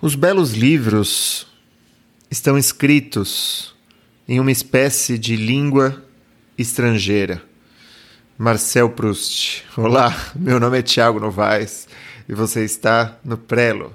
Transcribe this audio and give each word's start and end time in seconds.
Os 0.00 0.14
belos 0.14 0.52
livros 0.52 1.44
estão 2.30 2.56
escritos 2.56 3.74
em 4.28 4.38
uma 4.38 4.52
espécie 4.52 5.18
de 5.18 5.34
língua 5.34 6.04
estrangeira. 6.56 7.42
Marcel 8.38 8.90
Proust. 8.90 9.64
Olá, 9.76 10.16
meu 10.36 10.60
nome 10.60 10.78
é 10.78 10.82
Tiago 10.82 11.18
Novaes 11.18 11.88
e 12.28 12.32
você 12.32 12.64
está 12.64 13.18
no 13.24 13.36
Prelo. 13.36 13.92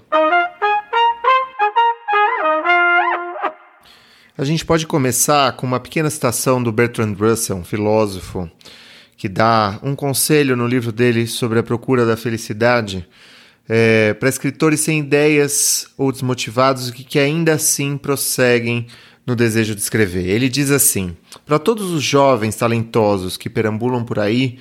A 4.38 4.44
gente 4.44 4.66
pode 4.66 4.86
começar 4.86 5.54
com 5.54 5.66
uma 5.66 5.80
pequena 5.80 6.10
citação 6.10 6.62
do 6.62 6.74
Bertrand 6.74 7.16
Russell, 7.18 7.56
um 7.56 7.64
filósofo, 7.64 8.52
que 9.16 9.30
dá 9.30 9.80
um 9.82 9.96
conselho 9.96 10.58
no 10.58 10.68
livro 10.68 10.92
dele 10.92 11.26
sobre 11.28 11.60
a 11.60 11.64
procura 11.64 12.06
da 12.06 12.18
felicidade 12.18 13.08
é, 13.68 14.14
para 14.14 14.30
escritores 14.30 14.82
sem 14.82 15.00
ideias 15.00 15.88
ou 15.98 16.12
desmotivados 16.12 16.92
que, 16.92 17.04
que 17.04 17.20
ainda 17.20 17.54
assim 17.54 17.98
prosseguem 17.98 18.88
no 19.26 19.36
desejo 19.36 19.74
de 19.74 19.82
escrever. 19.82 20.28
Ele 20.28 20.50
diz 20.50 20.70
assim: 20.72 21.16
para 21.46 21.60
todos 21.60 21.92
os 21.92 22.04
jovens 22.04 22.56
talentosos 22.56 23.38
que 23.38 23.50
perambulam 23.50 24.04
por 24.04 24.20
aí, 24.20 24.60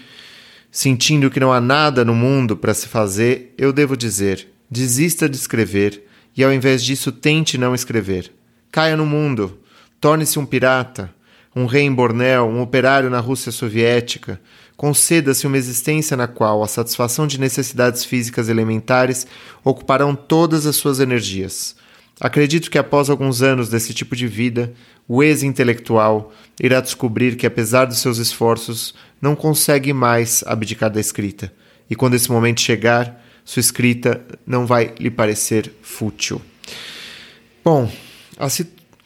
sentindo 0.70 1.30
que 1.30 1.40
não 1.40 1.52
há 1.52 1.60
nada 1.60 2.04
no 2.04 2.14
mundo 2.14 2.56
para 2.56 2.74
se 2.74 2.88
fazer, 2.88 3.54
eu 3.58 3.72
devo 3.72 3.96
dizer: 3.96 4.48
desista 4.70 5.28
de 5.28 5.36
escrever 5.36 6.04
e 6.36 6.42
ao 6.42 6.52
invés 6.52 6.82
disso 6.82 7.12
tente 7.12 7.58
não 7.58 7.74
escrever. 7.74 8.32
Caia 8.70 8.96
no 8.96 9.04
mundo, 9.04 9.58
torne-se 10.00 10.38
um 10.38 10.46
pirata, 10.46 11.12
um 11.54 11.66
rei 11.66 11.82
em 11.82 11.92
Bornéu, 11.92 12.46
um 12.46 12.62
operário 12.62 13.10
na 13.10 13.20
Rússia 13.20 13.52
soviética, 13.52 14.40
conceda-se 14.76 15.46
uma 15.46 15.58
existência 15.58 16.16
na 16.16 16.26
qual 16.26 16.62
a 16.62 16.68
satisfação 16.68 17.26
de 17.26 17.38
necessidades 17.38 18.04
físicas 18.04 18.48
elementares 18.48 19.26
ocuparão 19.64 20.14
todas 20.14 20.66
as 20.66 20.76
suas 20.76 21.00
energias. 21.00 21.76
Acredito 22.20 22.70
que 22.70 22.78
após 22.78 23.10
alguns 23.10 23.42
anos 23.42 23.68
desse 23.68 23.92
tipo 23.92 24.14
de 24.14 24.26
vida, 24.26 24.72
o 25.08 25.22
ex-intelectual 25.22 26.32
irá 26.60 26.80
descobrir 26.80 27.36
que, 27.36 27.46
apesar 27.46 27.86
dos 27.86 27.98
seus 27.98 28.18
esforços, 28.18 28.94
não 29.20 29.34
consegue 29.34 29.92
mais 29.92 30.44
abdicar 30.46 30.90
da 30.90 31.00
escrita. 31.00 31.52
E 31.90 31.96
quando 31.96 32.14
esse 32.14 32.30
momento 32.30 32.60
chegar, 32.60 33.20
sua 33.44 33.60
escrita 33.60 34.24
não 34.46 34.66
vai 34.66 34.94
lhe 34.98 35.10
parecer 35.10 35.72
fútil. 35.82 36.40
Bom, 37.64 37.90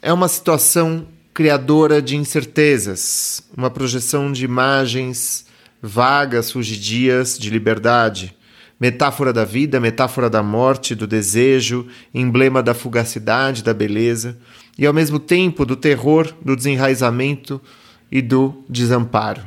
é 0.03 0.13
uma 0.13 0.29
situação 0.29 1.07
criadora 1.33 2.01
de 2.01 2.17
incertezas, 2.17 3.43
uma 3.57 3.71
projeção 3.71 4.31
de 4.31 4.45
imagens 4.45 5.46
vagas, 5.87 6.51
fugidias 6.51 7.39
de 7.39 7.49
liberdade, 7.49 8.37
metáfora 8.79 9.33
da 9.33 9.45
vida, 9.45 9.81
metáfora 9.81 10.29
da 10.29 10.43
morte, 10.43 10.95
do 10.95 11.07
desejo, 11.07 11.87
emblema 12.13 12.63
da 12.63 12.75
fugacidade, 12.75 13.63
da 13.63 13.73
beleza, 13.73 14.37
e 14.77 14.87
ao 14.87 14.93
mesmo 14.93 15.19
tempo 15.19 15.65
do 15.65 15.77
terror, 15.77 16.35
do 16.45 16.55
desenraizamento 16.55 17.61
e 18.11 18.21
do 18.21 18.65
desamparo. 18.69 19.43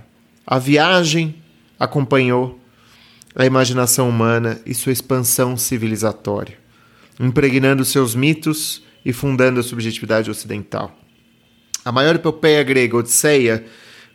A 0.45 0.57
viagem 0.57 1.35
acompanhou 1.79 2.59
a 3.35 3.45
imaginação 3.45 4.09
humana 4.09 4.59
e 4.65 4.73
sua 4.73 4.91
expansão 4.91 5.55
civilizatória, 5.55 6.57
impregnando 7.19 7.85
seus 7.85 8.15
mitos 8.15 8.81
e 9.05 9.13
fundando 9.13 9.59
a 9.59 9.63
subjetividade 9.63 10.31
ocidental. 10.31 10.97
A 11.85 11.91
maior 11.91 12.15
epopeia 12.15 12.63
grega, 12.63 12.97
Odisseia, 12.97 13.63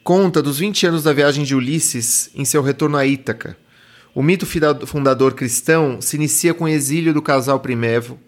conta 0.05 0.43
dos 0.43 0.59
20 0.59 0.87
anos 0.89 1.03
da 1.03 1.15
viagem 1.15 1.45
de 1.45 1.55
Ulisses 1.55 2.29
em 2.35 2.45
seu 2.45 2.61
retorno 2.61 2.99
a 2.99 3.07
Ítaca. 3.07 3.57
O 4.15 4.23
mito 4.23 4.47
fundador 4.87 5.33
cristão 5.33 5.99
se 5.99 6.17
inicia 6.17 6.53
com 6.53 6.65
o 6.65 6.69
exílio 6.69 7.15
do 7.15 7.23
casal 7.23 7.59
Primevo 7.59 8.19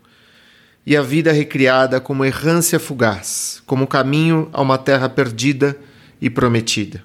e 0.86 0.96
a 0.96 1.02
vida 1.02 1.30
recriada 1.32 2.00
como 2.00 2.24
errância 2.24 2.80
fugaz, 2.80 3.62
como 3.66 3.86
caminho 3.86 4.48
a 4.54 4.62
uma 4.62 4.78
terra 4.78 5.06
perdida 5.06 5.76
e 6.18 6.30
prometida. 6.30 7.04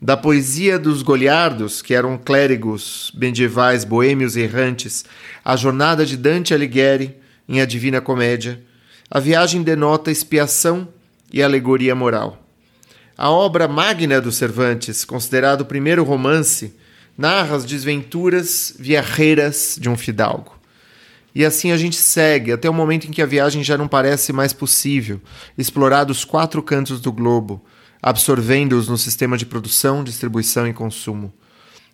Da 0.00 0.16
poesia 0.16 0.78
dos 0.78 1.02
Goliardos, 1.02 1.82
que 1.82 1.92
eram 1.92 2.16
clérigos 2.16 3.10
medievais 3.16 3.84
boêmios 3.84 4.36
errantes, 4.36 5.04
à 5.44 5.56
jornada 5.56 6.06
de 6.06 6.16
Dante 6.16 6.54
Alighieri 6.54 7.16
em 7.48 7.60
A 7.60 7.64
Divina 7.64 8.00
Comédia, 8.00 8.62
a 9.10 9.18
viagem 9.18 9.62
denota 9.62 10.12
expiação 10.12 10.86
e 11.32 11.42
alegoria 11.42 11.96
moral. 11.96 12.43
A 13.16 13.30
obra 13.30 13.68
magna 13.68 14.20
do 14.20 14.32
Cervantes, 14.32 15.04
considerado 15.04 15.60
o 15.60 15.66
primeiro 15.66 16.02
romance, 16.02 16.74
narra 17.16 17.54
as 17.54 17.64
desventuras 17.64 18.74
viarreiras 18.78 19.78
de 19.80 19.88
um 19.88 19.96
fidalgo. 19.96 20.58
E 21.32 21.44
assim 21.44 21.70
a 21.70 21.76
gente 21.76 21.96
segue 21.96 22.52
até 22.52 22.68
o 22.68 22.74
momento 22.74 23.06
em 23.06 23.10
que 23.10 23.22
a 23.22 23.26
viagem 23.26 23.62
já 23.62 23.78
não 23.78 23.86
parece 23.86 24.32
mais 24.32 24.52
possível, 24.52 25.20
explorar 25.56 26.10
os 26.10 26.24
quatro 26.24 26.62
cantos 26.62 27.00
do 27.00 27.12
globo, 27.12 27.64
absorvendo-os 28.02 28.88
no 28.88 28.98
sistema 28.98 29.36
de 29.36 29.46
produção, 29.46 30.02
distribuição 30.02 30.66
e 30.66 30.72
consumo. 30.72 31.32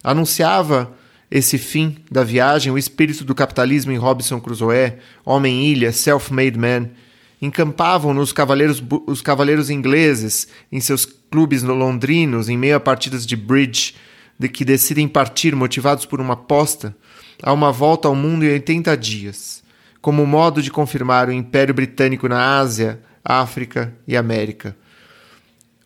Anunciava 0.02 0.94
esse 1.30 1.58
fim 1.58 1.98
da 2.10 2.24
viagem 2.24 2.72
o 2.72 2.78
espírito 2.78 3.24
do 3.24 3.34
capitalismo 3.34 3.92
em 3.92 3.96
Robinson 3.96 4.40
Crusoe, 4.40 4.94
Homem-Ilha, 5.24 5.92
Self-Made 5.92 6.58
Man, 6.58 6.90
encampavam 7.40 8.12
nos 8.12 8.32
cavaleiros, 8.32 8.82
os 9.06 9.22
cavaleiros 9.22 9.70
ingleses 9.70 10.48
em 10.70 10.80
seus 10.80 11.04
clubes 11.04 11.62
londrinos 11.62 12.48
em 12.48 12.56
meio 12.56 12.76
a 12.76 12.80
partidas 12.80 13.26
de 13.26 13.36
bridge 13.36 13.94
de 14.38 14.48
que 14.48 14.64
decidem 14.64 15.06
partir 15.06 15.54
motivados 15.54 16.04
por 16.04 16.20
uma 16.20 16.34
aposta 16.34 16.96
a 17.42 17.52
uma 17.52 17.72
volta 17.72 18.08
ao 18.08 18.14
mundo 18.14 18.44
em 18.44 18.52
80 18.52 18.96
dias, 18.96 19.62
como 20.00 20.26
modo 20.26 20.62
de 20.62 20.70
confirmar 20.70 21.28
o 21.28 21.32
Império 21.32 21.74
Britânico 21.74 22.28
na 22.28 22.58
Ásia, 22.58 23.00
África 23.24 23.94
e 24.06 24.16
América. 24.16 24.76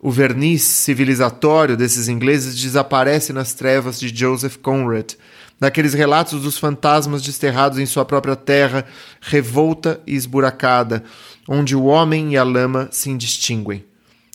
O 0.01 0.11
verniz 0.11 0.63
civilizatório 0.63 1.77
desses 1.77 2.09
ingleses 2.09 2.61
desaparece 2.61 3.33
nas 3.33 3.55
trevas 3.55 3.99
de 3.99 4.15
Joseph 4.15 4.57
Conrad, 4.57 5.15
naqueles 5.61 5.95
relatos 5.95 6.43
dos 6.43 6.59
fantasmas 6.59 7.23
desterrados 7.23 7.79
em 7.79 7.87
sua 7.87 8.05
própria 8.05 8.37
terra, 8.37 8.85
revolta 9.21 10.01
e 10.07 10.15
esburacada, 10.15 11.05
onde 11.49 11.77
o 11.77 11.85
homem 11.85 12.33
e 12.33 12.37
a 12.37 12.43
lama 12.43 12.89
se 12.91 13.11
indistinguem. 13.11 13.85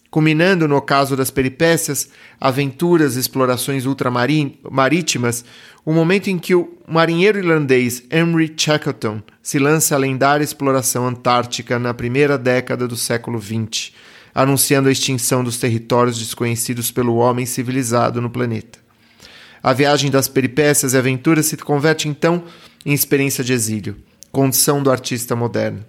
Culminando 0.09 0.67
no 0.67 0.81
caso 0.81 1.15
das 1.15 1.29
peripécias, 1.29 2.09
aventuras 2.41 3.15
e 3.15 3.19
explorações 3.19 3.85
ultramarítimas, 3.85 5.45
o 5.85 5.93
momento 5.93 6.31
em 6.31 6.39
que 6.39 6.55
o 6.55 6.77
marinheiro 6.87 7.37
irlandês 7.37 8.03
Henry 8.09 8.51
Shackleton 8.57 9.21
se 9.41 9.59
lança 9.59 9.93
à 9.93 9.99
lendária 9.99 10.43
exploração 10.43 11.07
antártica 11.07 11.77
na 11.77 11.93
primeira 11.93 12.39
década 12.39 12.87
do 12.87 12.95
século 12.95 13.39
XX, 13.39 13.91
anunciando 14.33 14.89
a 14.89 14.91
extinção 14.91 15.43
dos 15.43 15.57
territórios 15.57 16.17
desconhecidos 16.17 16.89
pelo 16.89 17.17
homem 17.17 17.45
civilizado 17.45 18.19
no 18.19 18.31
planeta. 18.31 18.78
A 19.61 19.73
viagem 19.73 20.09
das 20.09 20.27
peripécias 20.27 20.93
e 20.93 20.97
aventuras 20.97 21.45
se 21.45 21.57
converte 21.57 22.07
então 22.07 22.43
em 22.85 22.93
experiência 22.93 23.43
de 23.43 23.53
exílio, 23.53 23.97
condição 24.31 24.81
do 24.81 24.91
artista 24.91 25.35
moderno 25.35 25.85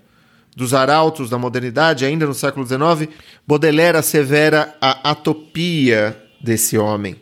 dos 0.57 0.75
arautos 0.75 1.31
da 1.31 1.39
modernidade, 1.39 2.05
ainda 2.05 2.27
no 2.27 2.35
século 2.35 2.67
XIX, 2.67 3.11
Baudelaire 3.47 3.97
assevera 3.97 4.75
a 4.81 5.11
atopia 5.11 6.21
desse 6.41 6.77
homem. 6.77 7.17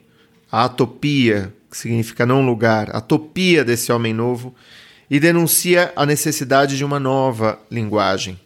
A 0.51 0.65
atopia, 0.65 1.53
que 1.71 1.77
significa 1.77 2.25
não 2.25 2.45
lugar, 2.45 2.91
a 2.91 2.99
atopia 2.99 3.65
desse 3.65 3.93
homem 3.93 4.15
novo, 4.15 4.55
e 5.11 5.21
denuncia 5.21 5.93
a 5.97 6.05
necessidade 6.05 6.77
de 6.77 6.85
uma 6.85 6.99
nova 6.99 7.59
linguagem. 7.71 8.39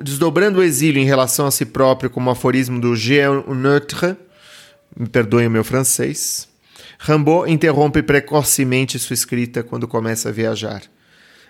Desdobrando 0.00 0.58
o 0.58 0.62
exílio 0.62 1.00
em 1.00 1.06
relação 1.06 1.46
a 1.46 1.50
si 1.50 1.64
próprio 1.64 2.10
como 2.10 2.30
aforismo 2.30 2.80
do 2.80 2.94
Jean 2.94 3.42
Neutre, 3.48 4.16
me 4.96 5.08
perdoem 5.08 5.46
o 5.46 5.50
meu 5.50 5.64
francês, 5.64 6.48
Rimbaud 7.06 7.52
interrompe 7.52 8.02
precocemente 8.02 8.98
sua 8.98 9.12
escrita 9.12 9.62
quando 9.62 9.86
começa 9.86 10.30
a 10.30 10.32
viajar. 10.32 10.82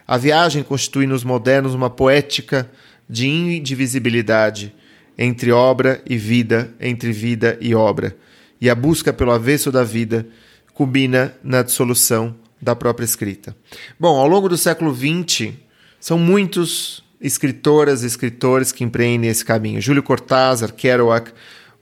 A 0.05 0.19
viagem 0.19 0.65
constitui 0.65 1.07
nos 1.07 1.23
modernos 1.23 1.75
uma 1.75 1.89
poética 1.89 2.69
de 3.09 3.29
indivisibilidade 3.29 4.75
entre 5.17 5.53
obra 5.53 6.03
e 6.11 6.19
vida, 6.19 6.75
entre 6.81 7.12
vida 7.12 7.56
e 7.61 7.73
obra, 7.73 8.17
e 8.61 8.69
a 8.69 8.75
busca 8.75 9.12
pelo 9.12 9.31
avesso 9.31 9.71
da 9.71 9.85
vida 9.85 10.27
culmina 10.73 11.33
na 11.41 11.62
dissolução 11.62 12.35
da 12.61 12.75
própria 12.75 13.05
escrita. 13.05 13.57
Bom, 13.99 14.19
ao 14.19 14.27
longo 14.27 14.49
do 14.49 14.59
século 14.59 14.93
XX, 14.93 15.53
são 16.00 16.19
muitos 16.19 17.05
escritoras 17.21 18.03
e 18.03 18.09
escritores 18.09 18.73
que 18.73 18.83
empreendem 18.83 19.31
esse 19.31 19.45
caminho. 19.45 19.81
Júlio 19.81 20.03
Cortázar, 20.03 20.73
Kerouac, 20.73 21.31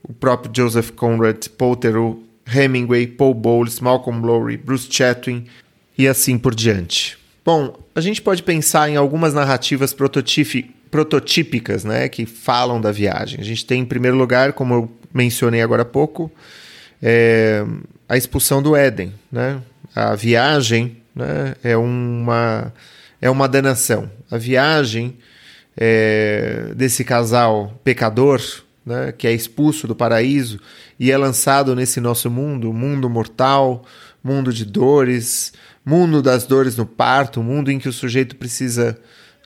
o 0.03 0.13
próprio 0.13 0.51
Joseph 0.55 0.91
Conrad, 0.91 1.47
Paul 1.57 1.75
Theroux, 1.75 2.32
Hemingway, 2.45 3.07
Paul 3.07 3.33
Bowles, 3.33 3.79
Malcolm 3.79 4.25
Lowry, 4.25 4.57
Bruce 4.57 4.87
Chatwin 4.89 5.45
e 5.97 6.07
assim 6.07 6.37
por 6.37 6.53
diante. 6.53 7.17
Bom, 7.45 7.77
a 7.93 8.01
gente 8.01 8.21
pode 8.21 8.41
pensar 8.43 8.89
em 8.89 8.95
algumas 8.95 9.33
narrativas 9.33 9.93
prototípicas, 9.93 11.83
né, 11.83 12.07
que 12.07 12.25
falam 12.25 12.79
da 12.79 12.91
viagem. 12.91 13.39
A 13.39 13.43
gente 13.43 13.65
tem, 13.65 13.81
em 13.81 13.85
primeiro 13.85 14.15
lugar, 14.17 14.53
como 14.53 14.73
eu 14.73 14.91
mencionei 15.13 15.61
agora 15.61 15.81
há 15.81 15.85
pouco, 15.85 16.31
é, 17.01 17.65
a 18.07 18.15
expulsão 18.15 18.61
do 18.61 18.75
Éden, 18.75 19.13
né? 19.31 19.61
A 19.93 20.15
viagem, 20.15 20.97
né, 21.13 21.55
é 21.63 21.77
uma 21.77 22.73
é 23.21 23.29
uma 23.29 23.47
danação. 23.47 24.09
A 24.29 24.37
viagem 24.37 25.17
é, 25.77 26.71
desse 26.75 27.03
casal 27.03 27.79
pecador, 27.83 28.41
né, 28.85 29.11
que 29.11 29.27
é 29.27 29.33
expulso 29.33 29.87
do 29.87 29.95
paraíso 29.95 30.59
e 30.99 31.11
é 31.11 31.17
lançado 31.17 31.75
nesse 31.75 31.99
nosso 31.99 32.29
mundo, 32.29 32.73
mundo 32.73 33.09
mortal, 33.09 33.85
mundo 34.23 34.53
de 34.53 34.65
dores, 34.65 35.53
mundo 35.85 36.21
das 36.21 36.45
dores 36.45 36.75
no 36.75 36.85
parto, 36.85 37.41
mundo 37.41 37.71
em 37.71 37.79
que 37.79 37.89
o 37.89 37.93
sujeito 37.93 38.35
precisa 38.35 38.97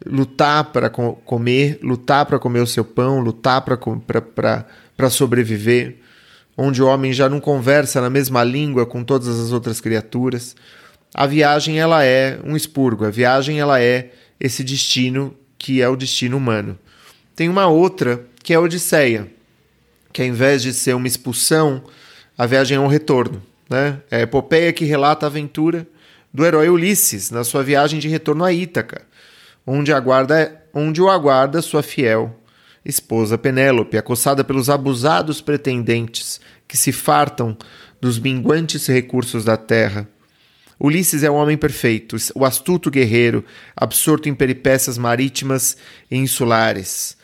lutar 0.05 0.65
para 0.65 0.89
comer, 0.89 1.79
lutar 1.81 2.25
para 2.25 2.39
comer 2.39 2.59
o 2.59 2.67
seu 2.67 2.85
pão, 2.85 3.19
lutar 3.19 3.61
para 3.61 5.09
sobreviver, 5.09 5.97
onde 6.55 6.81
o 6.81 6.87
homem 6.87 7.13
já 7.13 7.27
não 7.27 7.39
conversa 7.39 8.01
na 8.01 8.09
mesma 8.09 8.43
língua 8.43 8.85
com 8.85 9.03
todas 9.03 9.27
as 9.27 9.51
outras 9.51 9.81
criaturas. 9.81 10.55
A 11.13 11.25
viagem 11.25 11.79
ela 11.79 12.03
é 12.03 12.39
um 12.43 12.55
expurgo, 12.55 13.05
a 13.05 13.09
viagem 13.09 13.59
ela 13.59 13.81
é 13.81 14.11
esse 14.39 14.63
destino 14.63 15.35
que 15.57 15.81
é 15.81 15.89
o 15.89 15.95
destino 15.95 16.37
humano. 16.37 16.77
Tem 17.35 17.49
uma 17.49 17.67
outra 17.67 18.23
que 18.47 18.53
é 18.53 18.55
a 18.55 18.61
Odisseia, 18.61 19.27
que 20.13 20.21
ao 20.21 20.27
invés 20.29 20.61
de 20.61 20.73
ser 20.73 20.95
uma 20.95 21.05
expulsão, 21.05 21.83
a 22.37 22.45
viagem 22.45 22.77
é 22.77 22.79
um 22.79 22.87
retorno. 22.87 23.43
Né? 23.69 23.99
É 24.09 24.19
a 24.19 24.21
epopeia 24.21 24.71
que 24.71 24.85
relata 24.85 25.25
a 25.25 25.27
aventura 25.27 25.85
do 26.33 26.45
herói 26.45 26.69
Ulisses 26.69 27.29
na 27.29 27.43
sua 27.43 27.61
viagem 27.61 27.99
de 27.99 28.07
retorno 28.07 28.45
a 28.45 28.53
Ítaca 28.53 29.01
onde, 29.65 29.91
aguarda, 29.91 30.63
onde 30.73 31.01
o 31.01 31.09
aguarda 31.09 31.61
sua 31.61 31.83
fiel 31.83 32.39
esposa 32.85 33.37
Penélope, 33.37 33.97
acossada 33.97 34.45
pelos 34.45 34.69
abusados 34.69 35.41
pretendentes 35.41 36.39
que 36.65 36.77
se 36.77 36.93
fartam 36.93 37.57
dos 37.99 38.17
minguantes 38.17 38.87
recursos 38.87 39.43
da 39.43 39.57
terra. 39.57 40.07
Ulisses 40.79 41.21
é 41.21 41.29
o 41.29 41.33
homem 41.33 41.57
perfeito, 41.57 42.15
o 42.33 42.45
astuto 42.45 42.89
guerreiro, 42.89 43.43
absorto 43.75 44.29
em 44.29 44.33
peripécias 44.33 44.97
marítimas 44.97 45.75
e 46.09 46.15
insulares. 46.15 47.17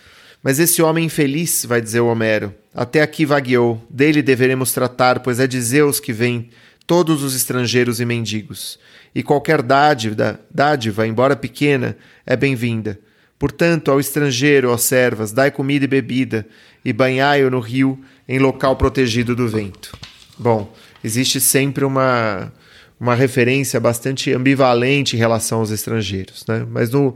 Mas 0.43 0.59
esse 0.59 0.81
homem 0.81 1.05
infeliz, 1.05 1.65
vai 1.65 1.81
dizer 1.81 2.01
Homero, 2.01 2.53
até 2.75 3.01
aqui 3.01 3.25
vagueou, 3.25 3.81
dele 3.89 4.21
deveremos 4.21 4.73
tratar, 4.73 5.21
pois 5.21 5.39
é 5.39 5.47
de 5.47 5.59
Zeus 5.61 5.99
que 5.99 6.11
vem 6.11 6.49
todos 6.85 7.23
os 7.23 7.33
estrangeiros 7.33 8.01
e 8.01 8.05
mendigos 8.05 8.77
e 9.15 9.21
qualquer 9.21 9.61
dádiva, 9.61 10.39
dádiva, 10.49 11.05
embora 11.05 11.35
pequena, 11.35 11.95
é 12.25 12.35
bem-vinda. 12.35 12.99
Portanto, 13.37 13.91
ao 13.91 13.99
estrangeiro, 13.99 14.71
ó 14.71 14.77
servas, 14.77 15.31
dai 15.31 15.51
comida 15.51 15.85
e 15.85 15.87
bebida, 15.87 16.47
e 16.83 16.91
banhai-o 16.91 17.49
no 17.49 17.59
rio, 17.59 17.99
em 18.27 18.39
local 18.39 18.75
protegido 18.75 19.35
do 19.35 19.47
vento. 19.47 19.95
Bom, 20.37 20.73
existe 21.03 21.39
sempre 21.39 21.83
uma, 21.85 22.51
uma 22.99 23.15
referência 23.15 23.79
bastante 23.79 24.31
ambivalente 24.31 25.15
em 25.15 25.19
relação 25.19 25.59
aos 25.59 25.71
estrangeiros, 25.71 26.45
né? 26.47 26.65
Mas, 26.69 26.89
no, 26.89 27.15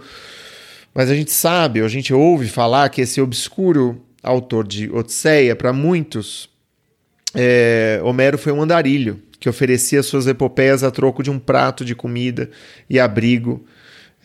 mas 0.97 1.11
a 1.11 1.15
gente 1.15 1.31
sabe, 1.31 1.79
a 1.79 1.88
gente 1.88 2.11
ouve 2.11 2.47
falar 2.47 2.89
que 2.89 3.01
esse 3.01 3.21
obscuro 3.21 4.03
autor 4.23 4.67
de 4.67 4.89
Odisseia, 4.89 5.55
para 5.55 5.71
muitos, 5.71 6.49
é, 7.35 8.01
Homero 8.03 8.35
foi 8.35 8.51
um 8.51 8.63
andarilho, 8.63 9.21
que 9.39 9.47
oferecia 9.47 10.01
suas 10.01 10.25
epopeias 10.25 10.83
a 10.83 10.89
troco 10.89 11.21
de 11.21 11.29
um 11.29 11.38
prato 11.38 11.85
de 11.85 11.94
comida 11.94 12.49
e 12.89 12.99
abrigo 12.99 13.63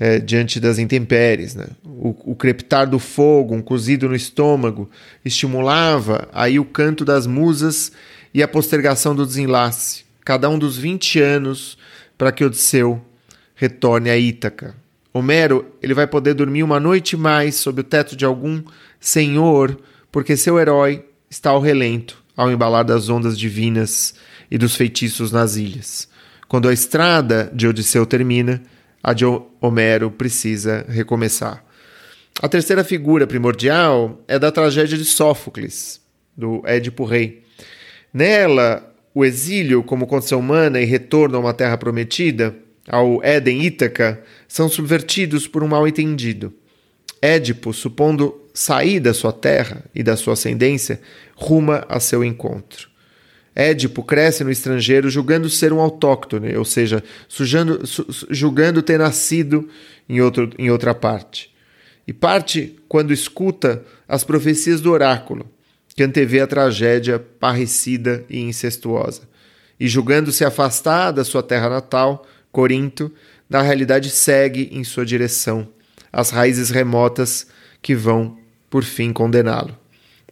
é, 0.00 0.18
diante 0.18 0.58
das 0.58 0.78
intempéries. 0.78 1.54
Né? 1.54 1.66
O, 1.84 2.32
o, 2.32 2.34
crepitar 2.34 2.88
do 2.88 2.98
fogo, 2.98 3.54
um 3.54 3.60
cozido 3.60 4.08
no 4.08 4.16
estômago, 4.16 4.88
estimulava 5.22 6.26
aí 6.32 6.58
o 6.58 6.64
canto 6.64 7.04
das 7.04 7.26
musas 7.26 7.92
e 8.32 8.42
a 8.42 8.48
postergação 8.48 9.14
do 9.14 9.26
desenlace, 9.26 10.06
cada 10.24 10.48
um 10.48 10.58
dos 10.58 10.78
20 10.78 11.20
anos 11.20 11.76
para 12.16 12.32
que 12.32 12.42
Odisseu 12.42 12.98
retorne 13.54 14.08
a 14.08 14.16
Ítaca. 14.16 14.80
Homero 15.12 15.66
ele 15.82 15.92
vai 15.94 16.06
poder 16.06 16.34
dormir 16.34 16.62
uma 16.62 16.80
noite 16.80 17.16
mais 17.16 17.56
sob 17.56 17.80
o 17.80 17.84
teto 17.84 18.16
de 18.16 18.24
algum 18.24 18.62
senhor, 18.98 19.78
porque 20.10 20.36
seu 20.36 20.58
herói 20.58 21.04
está 21.28 21.50
ao 21.50 21.60
relento, 21.60 22.22
ao 22.36 22.50
embalar 22.50 22.84
das 22.84 23.08
ondas 23.08 23.38
divinas 23.38 24.14
e 24.50 24.56
dos 24.56 24.74
feitiços 24.74 25.30
nas 25.30 25.56
ilhas. 25.56 26.08
Quando 26.48 26.68
a 26.68 26.72
estrada 26.72 27.50
de 27.54 27.66
Odisseu 27.66 28.06
termina, 28.06 28.62
a 29.02 29.12
de 29.12 29.24
Homero 29.60 30.10
precisa 30.10 30.84
recomeçar. 30.88 31.64
A 32.40 32.48
terceira 32.48 32.82
figura 32.84 33.26
primordial 33.26 34.22
é 34.26 34.38
da 34.38 34.50
tragédia 34.50 34.96
de 34.96 35.04
Sófocles, 35.04 36.00
do 36.36 36.62
Édipo 36.64 37.04
Rei. 37.04 37.42
Nela, 38.12 38.94
o 39.14 39.24
exílio 39.24 39.82
como 39.82 40.06
condição 40.06 40.40
humana 40.40 40.80
e 40.80 40.84
retorno 40.84 41.36
a 41.36 41.40
uma 41.40 41.54
terra 41.54 41.76
prometida, 41.76 42.54
ao 42.88 43.22
Éden 43.22 43.62
Ítaca, 43.62 44.22
são 44.52 44.68
subvertidos 44.68 45.46
por 45.46 45.62
um 45.62 45.66
mal-entendido. 45.66 46.52
Édipo, 47.22 47.72
supondo 47.72 48.38
sair 48.52 49.00
da 49.00 49.14
sua 49.14 49.32
terra 49.32 49.82
e 49.94 50.02
da 50.02 50.14
sua 50.14 50.34
ascendência, 50.34 51.00
ruma 51.34 51.86
a 51.88 51.98
seu 51.98 52.22
encontro. 52.22 52.90
Édipo 53.54 54.02
cresce 54.02 54.44
no 54.44 54.50
estrangeiro 54.50 55.08
julgando 55.08 55.48
ser 55.48 55.72
um 55.72 55.80
autóctone, 55.80 56.54
ou 56.54 56.66
seja, 56.66 57.02
sujando, 57.26 57.86
su, 57.86 58.06
julgando 58.28 58.82
ter 58.82 58.98
nascido 58.98 59.70
em, 60.06 60.20
outro, 60.20 60.50
em 60.58 60.70
outra 60.70 60.94
parte. 60.94 61.50
E 62.06 62.12
parte 62.12 62.76
quando 62.86 63.10
escuta 63.10 63.82
as 64.06 64.22
profecias 64.22 64.82
do 64.82 64.92
oráculo, 64.92 65.50
que 65.96 66.02
antevê 66.02 66.40
a 66.40 66.46
tragédia 66.46 67.18
parricida 67.18 68.22
e 68.28 68.40
incestuosa. 68.40 69.22
E 69.80 69.88
julgando-se 69.88 70.44
afastar 70.44 71.10
da 71.10 71.24
sua 71.24 71.42
terra 71.42 71.70
natal, 71.70 72.26
Corinto, 72.52 73.10
na 73.52 73.60
realidade 73.60 74.08
segue 74.08 74.70
em 74.72 74.82
sua 74.82 75.04
direção 75.04 75.68
as 76.10 76.30
raízes 76.30 76.70
remotas 76.70 77.46
que 77.82 77.94
vão, 77.94 78.38
por 78.70 78.82
fim, 78.82 79.12
condená-lo. 79.12 79.76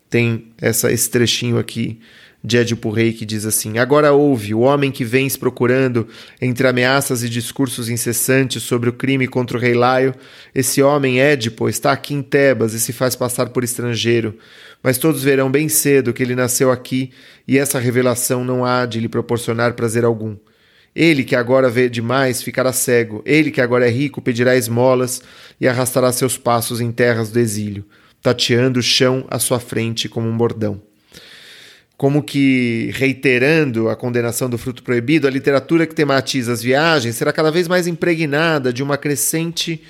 Tem 0.08 0.46
essa, 0.58 0.90
esse 0.90 1.10
trechinho 1.10 1.58
aqui 1.58 2.00
de 2.42 2.56
Édipo 2.56 2.88
Rei 2.88 3.12
que 3.12 3.26
diz 3.26 3.44
assim: 3.44 3.76
Agora 3.76 4.14
ouve, 4.14 4.54
o 4.54 4.60
homem 4.60 4.90
que 4.90 5.04
vens 5.04 5.36
procurando, 5.36 6.08
entre 6.40 6.66
ameaças 6.66 7.22
e 7.22 7.28
discursos 7.28 7.90
incessantes 7.90 8.62
sobre 8.62 8.88
o 8.88 8.94
crime 8.94 9.28
contra 9.28 9.58
o 9.58 9.60
rei 9.60 9.74
Laio, 9.74 10.14
esse 10.54 10.82
homem, 10.82 11.20
Édipo, 11.20 11.68
está 11.68 11.92
aqui 11.92 12.14
em 12.14 12.22
Tebas 12.22 12.72
e 12.72 12.80
se 12.80 12.90
faz 12.90 13.14
passar 13.14 13.50
por 13.50 13.62
estrangeiro. 13.62 14.34
Mas 14.82 14.96
todos 14.96 15.22
verão 15.22 15.50
bem 15.50 15.68
cedo 15.68 16.14
que 16.14 16.22
ele 16.22 16.34
nasceu 16.34 16.72
aqui 16.72 17.10
e 17.46 17.58
essa 17.58 17.78
revelação 17.78 18.42
não 18.46 18.64
há 18.64 18.86
de 18.86 18.98
lhe 18.98 19.10
proporcionar 19.10 19.74
prazer 19.74 20.06
algum. 20.06 20.36
Ele 20.94 21.24
que 21.24 21.36
agora 21.36 21.70
vê 21.70 21.88
demais 21.88 22.42
ficará 22.42 22.72
cego, 22.72 23.22
ele 23.24 23.50
que 23.50 23.60
agora 23.60 23.86
é 23.86 23.90
rico 23.90 24.20
pedirá 24.20 24.56
esmolas 24.56 25.22
e 25.60 25.68
arrastará 25.68 26.10
seus 26.12 26.36
passos 26.36 26.80
em 26.80 26.90
terras 26.90 27.30
do 27.30 27.38
exílio, 27.38 27.84
tateando 28.20 28.80
o 28.80 28.82
chão 28.82 29.24
à 29.30 29.38
sua 29.38 29.60
frente 29.60 30.08
como 30.08 30.28
um 30.28 30.36
bordão 30.36 30.82
como 32.00 32.22
que 32.22 32.90
reiterando 32.94 33.90
a 33.90 33.94
condenação 33.94 34.48
do 34.48 34.56
fruto 34.56 34.82
proibido, 34.82 35.26
a 35.26 35.30
literatura 35.30 35.86
que 35.86 35.94
tematiza 35.94 36.50
as 36.50 36.62
viagens 36.62 37.14
será 37.14 37.30
cada 37.30 37.50
vez 37.50 37.68
mais 37.68 37.86
impregnada 37.86 38.72
de 38.72 38.82
uma 38.82 38.96
crescente 38.96 39.82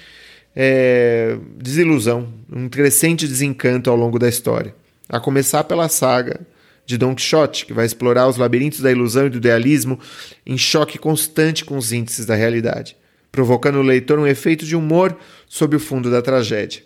é, 0.57 1.37
desilusão, 1.57 2.29
um 2.53 2.69
crescente 2.69 3.29
desencanto 3.29 3.89
ao 3.89 3.95
longo 3.95 4.19
da 4.19 4.29
história. 4.29 4.75
A 5.09 5.21
começar 5.21 5.63
pela 5.63 5.89
saga 5.89 6.41
de 6.91 6.99
Don 6.99 7.15
Quixote, 7.15 7.67
que 7.67 7.73
vai 7.73 7.87
explorar 7.87 8.27
os 8.27 8.37
labirintos 8.37 8.81
da 8.81 8.91
ilusão 8.91 9.27
e 9.27 9.31
do 9.31 9.37
idealismo 9.37 9.97
em 10.45 10.59
choque 10.59 10.99
constante 10.99 11.65
com 11.65 11.77
os 11.77 11.93
índices 11.93 12.27
da 12.27 12.35
realidade, 12.35 12.97
provocando 13.31 13.77
no 13.77 13.83
leitor 13.83 14.19
um 14.19 14.27
efeito 14.27 14.67
de 14.67 14.75
humor 14.75 15.17
sob 15.47 15.77
o 15.77 15.81
fundo 15.81 16.11
da 16.11 16.21
tragédia. 16.21 16.83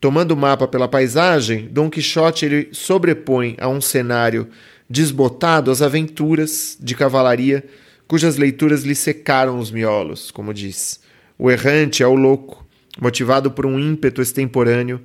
Tomando 0.00 0.32
o 0.32 0.36
mapa 0.36 0.66
pela 0.66 0.88
paisagem, 0.88 1.68
Dom 1.70 1.88
Quixote 1.88 2.44
ele 2.44 2.68
sobrepõe 2.72 3.56
a 3.60 3.68
um 3.68 3.80
cenário 3.80 4.48
desbotado 4.90 5.70
as 5.70 5.80
aventuras 5.80 6.76
de 6.80 6.96
cavalaria 6.96 7.64
cujas 8.08 8.36
leituras 8.36 8.82
lhe 8.82 8.96
secaram 8.96 9.60
os 9.60 9.70
miolos, 9.70 10.32
como 10.32 10.52
diz. 10.52 10.98
O 11.38 11.52
errante 11.52 12.02
é 12.02 12.06
o 12.06 12.16
louco, 12.16 12.66
motivado 13.00 13.52
por 13.52 13.64
um 13.64 13.78
ímpeto 13.78 14.20
extemporâneo 14.20 15.00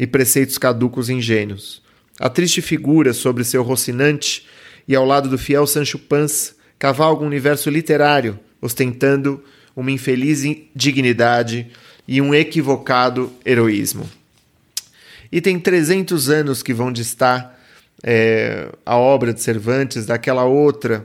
e 0.00 0.06
preceitos 0.06 0.58
caducos 0.58 1.08
e 1.08 1.14
ingênuos. 1.14 1.83
A 2.18 2.28
triste 2.28 2.62
figura 2.62 3.12
sobre 3.12 3.44
seu 3.44 3.62
Rocinante 3.62 4.46
e 4.86 4.94
ao 4.94 5.04
lado 5.04 5.28
do 5.28 5.38
fiel 5.38 5.66
Sancho 5.66 5.98
Panza 5.98 6.52
cavalga 6.78 7.24
um 7.24 7.26
universo 7.26 7.70
literário, 7.70 8.38
ostentando 8.60 9.42
uma 9.74 9.90
infeliz 9.90 10.42
dignidade 10.74 11.70
e 12.06 12.20
um 12.20 12.34
equivocado 12.34 13.32
heroísmo. 13.44 14.08
E 15.32 15.40
tem 15.40 15.58
300 15.58 16.30
anos 16.30 16.62
que 16.62 16.72
vão 16.72 16.92
distar 16.92 17.58
é, 18.02 18.68
a 18.84 18.96
obra 18.96 19.32
de 19.32 19.40
Cervantes 19.40 20.06
daquela 20.06 20.44
outra 20.44 21.04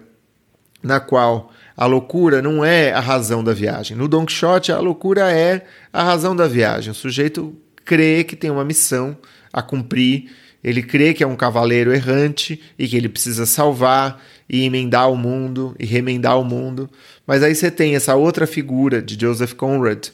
na 0.83 0.99
qual 0.99 1.51
a 1.75 1.85
loucura 1.85 2.41
não 2.41 2.63
é 2.63 2.91
a 2.91 2.99
razão 2.99 3.43
da 3.43 3.53
viagem. 3.53 3.97
No 3.97 4.07
Don 4.07 4.25
Quixote, 4.25 4.71
a 4.71 4.79
loucura 4.79 5.31
é 5.31 5.65
a 5.91 6.03
razão 6.03 6.35
da 6.35 6.47
viagem. 6.47 6.91
O 6.91 6.95
sujeito 6.95 7.55
crê 7.85 8.23
que 8.23 8.35
tem 8.35 8.51
uma 8.51 8.65
missão 8.65 9.17
a 9.51 9.61
cumprir, 9.61 10.29
ele 10.63 10.83
crê 10.83 11.13
que 11.13 11.23
é 11.23 11.27
um 11.27 11.35
cavaleiro 11.35 11.93
errante 11.93 12.61
e 12.77 12.87
que 12.87 12.97
ele 12.97 13.07
precisa 13.07 13.45
salvar 13.45 14.21
e 14.47 14.63
emendar 14.63 15.09
o 15.09 15.15
mundo 15.15 15.75
e 15.79 15.85
remendar 15.85 16.39
o 16.39 16.43
mundo. 16.43 16.89
Mas 17.25 17.43
aí 17.43 17.55
você 17.55 17.71
tem 17.71 17.95
essa 17.95 18.15
outra 18.15 18.45
figura 18.45 19.01
de 19.01 19.19
Joseph 19.19 19.53
Conrad, 19.53 20.07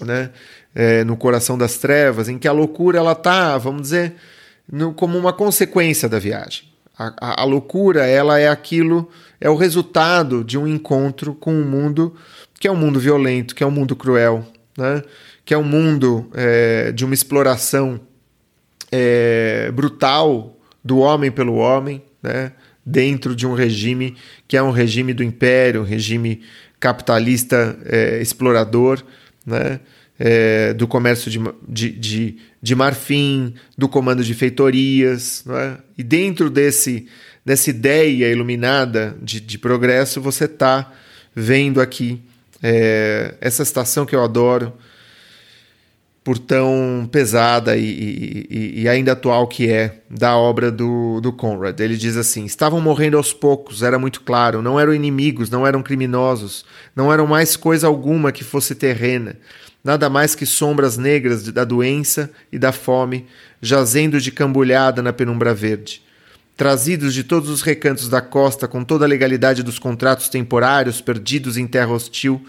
né? 0.00 0.30
É, 0.74 1.02
no 1.02 1.16
coração 1.16 1.58
das 1.58 1.78
trevas, 1.78 2.28
em 2.28 2.38
que 2.38 2.46
a 2.46 2.52
loucura 2.52 2.98
ela 2.98 3.14
tá, 3.14 3.58
vamos 3.58 3.82
dizer, 3.82 4.14
no, 4.70 4.92
como 4.92 5.18
uma 5.18 5.32
consequência 5.32 6.08
da 6.08 6.18
viagem. 6.18 6.68
A, 6.96 7.14
a, 7.20 7.42
a, 7.42 7.44
loucura 7.44 8.06
ela 8.06 8.38
é 8.38 8.48
aquilo, 8.48 9.10
é 9.40 9.48
o 9.50 9.56
resultado 9.56 10.44
de 10.44 10.56
um 10.58 10.66
encontro 10.68 11.34
com 11.34 11.52
um 11.52 11.64
mundo 11.64 12.14
que 12.60 12.68
é 12.68 12.70
um 12.70 12.76
mundo 12.76 13.00
violento, 13.00 13.54
que 13.54 13.62
é 13.62 13.66
um 13.66 13.70
mundo 13.70 13.96
cruel, 13.96 14.46
né? 14.76 15.02
que 15.44 15.54
é 15.54 15.58
um 15.58 15.64
mundo 15.64 16.28
é, 16.34 16.92
de 16.92 17.04
uma 17.04 17.14
exploração 17.14 18.00
é, 18.90 19.70
brutal 19.72 20.58
do 20.84 20.98
homem 20.98 21.30
pelo 21.30 21.54
homem, 21.54 22.02
né? 22.22 22.52
dentro 22.84 23.36
de 23.36 23.46
um 23.46 23.52
regime 23.52 24.16
que 24.46 24.56
é 24.56 24.62
um 24.62 24.70
regime 24.70 25.12
do 25.12 25.22
império, 25.22 25.82
um 25.82 25.84
regime 25.84 26.40
capitalista 26.80 27.78
é, 27.84 28.20
explorador, 28.20 29.02
né? 29.44 29.80
É, 30.20 30.74
do 30.74 30.88
comércio 30.88 31.30
de, 31.30 31.38
de, 31.68 31.90
de, 31.92 32.36
de, 32.60 32.74
marfim, 32.74 33.54
do 33.76 33.88
comando 33.88 34.24
de 34.24 34.34
feitorias. 34.34 35.44
É? 35.48 35.76
E 35.96 36.02
dentro 36.02 36.50
desse, 36.50 37.06
dessa 37.46 37.70
ideia 37.70 38.28
iluminada 38.28 39.16
de, 39.22 39.38
de 39.38 39.56
progresso, 39.56 40.20
você 40.20 40.46
está 40.46 40.92
vendo 41.32 41.80
aqui 41.80 42.20
é, 42.60 43.36
essa 43.40 43.62
estação 43.62 44.04
que 44.04 44.16
eu 44.16 44.24
adoro, 44.24 44.72
por 46.28 46.38
tão 46.38 47.08
pesada 47.10 47.74
e, 47.74 48.46
e, 48.50 48.82
e, 48.82 48.88
ainda 48.90 49.12
atual 49.12 49.46
que 49.46 49.70
é 49.70 50.00
da 50.10 50.36
obra 50.36 50.70
do, 50.70 51.22
do 51.22 51.32
Conrad. 51.32 51.80
Ele 51.80 51.96
diz 51.96 52.18
assim: 52.18 52.44
estavam 52.44 52.82
morrendo 52.82 53.16
aos 53.16 53.32
poucos, 53.32 53.82
era 53.82 53.98
muito 53.98 54.20
claro, 54.20 54.60
não 54.60 54.78
eram 54.78 54.92
inimigos, 54.92 55.48
não 55.48 55.66
eram 55.66 55.82
criminosos, 55.82 56.66
não 56.94 57.10
eram 57.10 57.26
mais 57.26 57.56
coisa 57.56 57.86
alguma 57.86 58.30
que 58.30 58.44
fosse 58.44 58.74
terrena, 58.74 59.38
nada 59.82 60.10
mais 60.10 60.34
que 60.34 60.44
sombras 60.44 60.98
negras 60.98 61.44
da 61.44 61.64
doença 61.64 62.30
e 62.52 62.58
da 62.58 62.72
fome, 62.72 63.24
jazendo 63.62 64.20
de 64.20 64.30
cambulhada 64.30 65.02
na 65.02 65.14
penumbra 65.14 65.54
verde. 65.54 66.02
Trazidos 66.58 67.14
de 67.14 67.24
todos 67.24 67.48
os 67.48 67.62
recantos 67.62 68.06
da 68.06 68.20
costa 68.20 68.68
com 68.68 68.84
toda 68.84 69.06
a 69.06 69.08
legalidade 69.08 69.62
dos 69.62 69.78
contratos 69.78 70.28
temporários 70.28 71.00
perdidos 71.00 71.56
em 71.56 71.66
terra 71.66 71.94
hostil, 71.94 72.44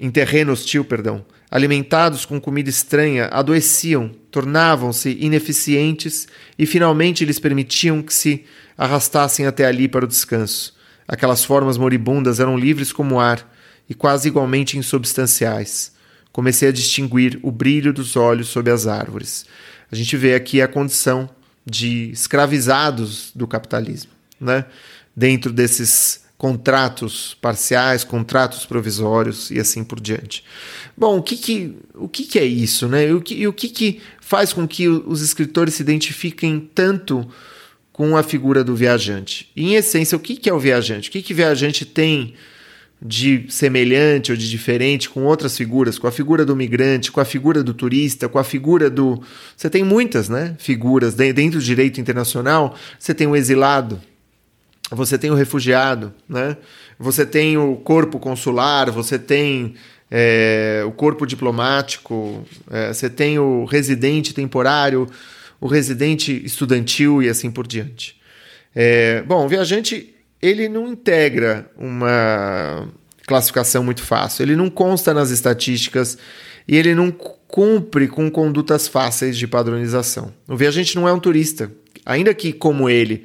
em 0.00 0.10
terreno 0.10 0.50
hostil, 0.50 0.82
perdão, 0.82 1.26
alimentados 1.54 2.24
com 2.24 2.40
comida 2.40 2.68
estranha, 2.68 3.26
adoeciam, 3.26 4.10
tornavam-se 4.28 5.16
ineficientes 5.20 6.26
e 6.58 6.66
finalmente 6.66 7.24
lhes 7.24 7.38
permitiam 7.38 8.02
que 8.02 8.12
se 8.12 8.44
arrastassem 8.76 9.46
até 9.46 9.64
ali 9.64 9.86
para 9.86 10.04
o 10.04 10.08
descanso. 10.08 10.74
Aquelas 11.06 11.44
formas 11.44 11.78
moribundas 11.78 12.40
eram 12.40 12.58
livres 12.58 12.92
como 12.92 13.20
ar 13.20 13.48
e 13.88 13.94
quase 13.94 14.26
igualmente 14.26 14.76
insubstanciais. 14.76 15.92
Comecei 16.32 16.70
a 16.70 16.72
distinguir 16.72 17.38
o 17.40 17.52
brilho 17.52 17.92
dos 17.92 18.16
olhos 18.16 18.48
sob 18.48 18.68
as 18.68 18.88
árvores. 18.88 19.46
A 19.92 19.94
gente 19.94 20.16
vê 20.16 20.34
aqui 20.34 20.60
a 20.60 20.66
condição 20.66 21.30
de 21.64 22.10
escravizados 22.10 23.30
do 23.32 23.46
capitalismo, 23.46 24.10
né? 24.40 24.64
Dentro 25.14 25.52
desses 25.52 26.23
contratos 26.44 27.34
parciais, 27.40 28.04
contratos 28.04 28.66
provisórios 28.66 29.50
e 29.50 29.58
assim 29.58 29.82
por 29.82 29.98
diante. 29.98 30.44
Bom, 30.94 31.16
o 31.16 31.22
que, 31.22 31.38
que, 31.38 31.74
o 31.94 32.06
que, 32.06 32.24
que 32.24 32.38
é 32.38 32.44
isso? 32.44 32.86
Né? 32.86 33.08
E 33.08 33.14
o, 33.14 33.22
que, 33.22 33.34
e 33.34 33.48
o 33.48 33.52
que, 33.54 33.66
que 33.66 34.02
faz 34.20 34.52
com 34.52 34.68
que 34.68 34.86
os 34.86 35.22
escritores 35.22 35.72
se 35.72 35.80
identifiquem 35.80 36.68
tanto 36.74 37.26
com 37.94 38.14
a 38.14 38.22
figura 38.22 38.62
do 38.62 38.76
viajante? 38.76 39.50
E, 39.56 39.68
em 39.68 39.74
essência, 39.74 40.16
o 40.16 40.20
que, 40.20 40.36
que 40.36 40.50
é 40.50 40.52
o 40.52 40.58
viajante? 40.58 41.08
O 41.08 41.12
que, 41.12 41.22
que 41.22 41.32
o 41.32 41.36
viajante 41.36 41.86
tem 41.86 42.34
de 43.00 43.46
semelhante 43.48 44.30
ou 44.30 44.36
de 44.36 44.50
diferente 44.50 45.08
com 45.08 45.24
outras 45.24 45.56
figuras, 45.56 45.98
com 45.98 46.06
a 46.06 46.12
figura 46.12 46.44
do 46.44 46.54
migrante, 46.54 47.10
com 47.10 47.22
a 47.22 47.24
figura 47.24 47.64
do 47.64 47.72
turista, 47.72 48.28
com 48.28 48.38
a 48.38 48.44
figura 48.44 48.90
do. 48.90 49.18
Você 49.56 49.70
tem 49.70 49.82
muitas 49.82 50.28
né, 50.28 50.54
figuras 50.58 51.14
dentro 51.14 51.58
do 51.58 51.64
direito 51.64 51.98
internacional. 51.98 52.76
Você 52.98 53.14
tem 53.14 53.26
o 53.26 53.34
exilado, 53.34 53.98
você 54.90 55.18
tem 55.18 55.30
o 55.30 55.34
refugiado, 55.34 56.12
né? 56.28 56.56
você 56.98 57.24
tem 57.24 57.56
o 57.56 57.76
corpo 57.76 58.18
consular, 58.18 58.90
você 58.90 59.18
tem 59.18 59.74
é, 60.10 60.82
o 60.86 60.92
corpo 60.92 61.26
diplomático, 61.26 62.44
é, 62.70 62.92
você 62.92 63.08
tem 63.08 63.38
o 63.38 63.64
residente 63.64 64.34
temporário, 64.34 65.08
o 65.60 65.66
residente 65.66 66.44
estudantil 66.44 67.22
e 67.22 67.28
assim 67.28 67.50
por 67.50 67.66
diante. 67.66 68.20
É, 68.74 69.22
bom, 69.22 69.44
o 69.44 69.48
viajante 69.48 70.14
ele 70.42 70.68
não 70.68 70.88
integra 70.88 71.70
uma 71.76 72.88
classificação 73.26 73.82
muito 73.82 74.02
fácil, 74.02 74.42
ele 74.42 74.56
não 74.56 74.68
consta 74.68 75.14
nas 75.14 75.30
estatísticas 75.30 76.18
e 76.68 76.76
ele 76.76 76.94
não 76.94 77.10
cumpre 77.10 78.08
com 78.08 78.30
condutas 78.30 78.86
fáceis 78.86 79.38
de 79.38 79.46
padronização. 79.46 80.32
O 80.46 80.56
viajante 80.56 80.96
não 80.96 81.08
é 81.08 81.12
um 81.12 81.20
turista, 81.20 81.72
ainda 82.04 82.34
que 82.34 82.52
como 82.52 82.90
ele 82.90 83.24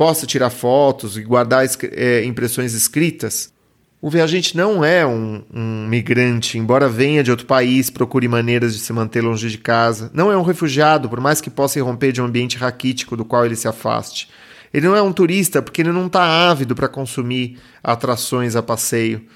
possa 0.00 0.26
tirar 0.26 0.48
fotos 0.48 1.18
e 1.18 1.22
guardar 1.22 1.62
é, 1.92 2.24
impressões 2.24 2.72
escritas, 2.72 3.52
o 4.00 4.08
viajante 4.08 4.56
não 4.56 4.82
é 4.82 5.04
um, 5.04 5.44
um, 5.52 5.86
migrante, 5.86 6.56
embora 6.56 6.88
venha 6.88 7.22
de 7.22 7.30
outro 7.30 7.44
país, 7.44 7.90
procure 7.90 8.26
maneiras 8.26 8.72
de 8.72 8.80
se 8.80 8.94
manter 8.94 9.20
longe 9.20 9.50
de 9.50 9.58
casa. 9.58 10.10
Não 10.14 10.32
é 10.32 10.38
um 10.38 10.42
refugiado, 10.42 11.06
por 11.06 11.20
mais 11.20 11.42
que 11.42 11.50
possa 11.50 11.78
irromper 11.78 12.12
de 12.12 12.22
um 12.22 12.24
ambiente 12.24 12.56
raquítico 12.56 13.14
do 13.14 13.26
qual 13.26 13.44
ele 13.44 13.54
se 13.54 13.68
afaste. 13.68 14.30
Ele 14.72 14.86
não 14.86 14.96
é 14.96 15.02
um 15.02 15.12
turista, 15.12 15.60
porque 15.60 15.82
ele 15.82 15.92
não 15.92 16.06
está 16.06 16.48
ávido 16.48 16.74
para 16.74 16.88
consumir 16.88 17.58
atrações 17.84 18.56
a 18.56 18.62
passeio. 18.62 19.26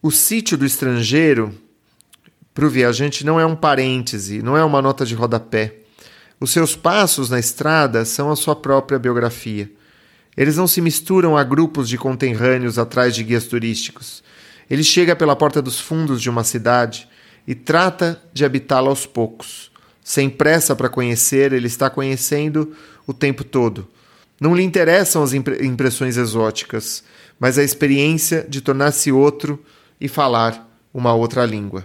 O 0.00 0.10
sítio 0.10 0.56
do 0.56 0.64
estrangeiro, 0.64 1.52
para 2.54 2.64
o 2.64 2.70
viajante, 2.70 3.26
não 3.26 3.38
é 3.38 3.44
um 3.44 3.54
parêntese, 3.54 4.40
não 4.40 4.56
é 4.56 4.64
uma 4.64 4.80
nota 4.80 5.04
de 5.04 5.14
rodapé. 5.14 5.80
Os 6.40 6.50
seus 6.50 6.74
passos 6.74 7.28
na 7.28 7.38
estrada 7.38 8.06
são 8.06 8.30
a 8.30 8.36
sua 8.36 8.56
própria 8.56 8.98
biografia. 8.98 9.70
Eles 10.38 10.56
não 10.56 10.68
se 10.68 10.80
misturam 10.80 11.36
a 11.36 11.42
grupos 11.42 11.88
de 11.88 11.98
conterrâneos 11.98 12.78
atrás 12.78 13.12
de 13.12 13.24
guias 13.24 13.46
turísticos. 13.46 14.22
Ele 14.70 14.84
chega 14.84 15.16
pela 15.16 15.34
porta 15.34 15.60
dos 15.60 15.80
fundos 15.80 16.22
de 16.22 16.30
uma 16.30 16.44
cidade 16.44 17.08
e 17.44 17.56
trata 17.56 18.22
de 18.32 18.44
habitá-la 18.44 18.88
aos 18.88 19.04
poucos. 19.04 19.68
Sem 20.04 20.30
pressa 20.30 20.76
para 20.76 20.88
conhecer, 20.88 21.52
ele 21.52 21.66
está 21.66 21.90
conhecendo 21.90 22.72
o 23.04 23.12
tempo 23.12 23.42
todo. 23.42 23.88
Não 24.40 24.54
lhe 24.54 24.62
interessam 24.62 25.24
as 25.24 25.32
impressões 25.32 26.16
exóticas, 26.16 27.02
mas 27.40 27.58
a 27.58 27.64
experiência 27.64 28.46
de 28.48 28.60
tornar-se 28.60 29.10
outro 29.10 29.60
e 30.00 30.06
falar 30.06 30.70
uma 30.94 31.12
outra 31.12 31.44
língua. 31.44 31.84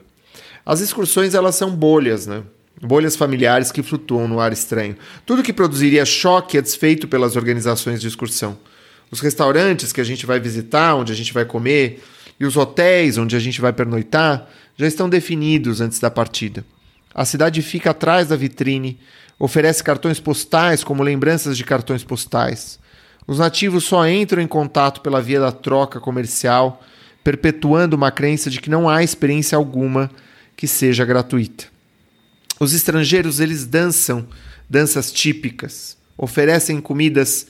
As 0.63 0.79
excursões 0.79 1.33
elas 1.33 1.55
são 1.55 1.75
bolhas, 1.75 2.27
né? 2.27 2.43
Bolhas 2.83 3.15
familiares 3.15 3.71
que 3.71 3.81
flutuam 3.81 4.27
no 4.27 4.39
ar 4.39 4.51
estranho. 4.51 4.95
Tudo 5.25 5.43
que 5.43 5.53
produziria 5.53 6.05
choque 6.05 6.57
é 6.57 6.61
desfeito 6.61 7.07
pelas 7.07 7.35
organizações 7.35 8.01
de 8.01 8.07
excursão. 8.07 8.57
Os 9.09 9.19
restaurantes 9.19 9.93
que 9.93 10.01
a 10.01 10.03
gente 10.03 10.25
vai 10.25 10.39
visitar, 10.39 10.95
onde 10.95 11.11
a 11.11 11.15
gente 11.15 11.33
vai 11.33 11.45
comer, 11.45 12.03
e 12.39 12.45
os 12.45 12.57
hotéis 12.57 13.17
onde 13.17 13.35
a 13.35 13.39
gente 13.39 13.61
vai 13.61 13.71
pernoitar 13.71 14.47
já 14.75 14.87
estão 14.87 15.07
definidos 15.07 15.81
antes 15.81 15.99
da 15.99 16.11
partida. 16.11 16.65
A 17.13 17.25
cidade 17.25 17.61
fica 17.61 17.91
atrás 17.91 18.27
da 18.27 18.35
vitrine, 18.35 18.99
oferece 19.37 19.83
cartões 19.83 20.19
postais 20.19 20.83
como 20.83 21.03
lembranças 21.03 21.55
de 21.55 21.63
cartões 21.63 22.03
postais. 22.03 22.79
Os 23.25 23.39
nativos 23.39 23.83
só 23.83 24.07
entram 24.07 24.41
em 24.41 24.47
contato 24.47 25.01
pela 25.01 25.21
via 25.21 25.39
da 25.39 25.51
troca 25.51 25.99
comercial, 25.99 26.83
perpetuando 27.23 27.95
uma 27.95 28.11
crença 28.11 28.49
de 28.49 28.59
que 28.59 28.69
não 28.69 28.89
há 28.89 29.03
experiência 29.03 29.55
alguma 29.55 30.09
que 30.57 30.67
seja 30.67 31.05
gratuita. 31.05 31.72
Os 32.63 32.73
estrangeiros 32.73 33.41
eles 33.41 33.65
dançam 33.65 34.25
danças 34.69 35.11
típicas, 35.11 35.97
oferecem 36.17 36.79
comidas 36.79 37.47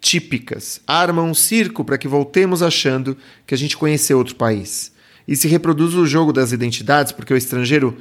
típicas, 0.00 0.80
armam 0.86 1.28
um 1.28 1.34
circo 1.34 1.84
para 1.84 1.98
que 1.98 2.08
voltemos 2.08 2.62
achando 2.62 3.14
que 3.46 3.54
a 3.54 3.58
gente 3.58 3.76
conheceu 3.76 4.16
outro 4.16 4.36
país. 4.36 4.90
E 5.28 5.36
se 5.36 5.48
reproduz 5.48 5.92
o 5.94 6.06
jogo 6.06 6.32
das 6.32 6.50
identidades, 6.50 7.12
porque 7.12 7.34
o 7.34 7.36
estrangeiro 7.36 7.98